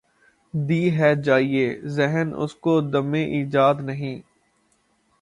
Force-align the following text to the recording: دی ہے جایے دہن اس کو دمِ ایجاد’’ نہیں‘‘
دی 0.53 0.81
ہے 0.97 1.11
جایے 1.23 1.67
دہن 1.97 2.27
اس 2.35 2.55
کو 2.63 2.73
دمِ 2.91 3.13
ایجاد’’ 3.35 3.75
نہیں‘‘ 3.87 4.17